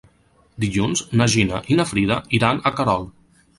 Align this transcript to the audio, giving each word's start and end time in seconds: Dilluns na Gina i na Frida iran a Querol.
Dilluns 0.63 1.03
na 1.21 1.27
Gina 1.35 1.61
i 1.75 1.79
na 1.81 1.87
Frida 1.93 2.19
iran 2.41 2.63
a 2.71 2.75
Querol. 2.81 3.09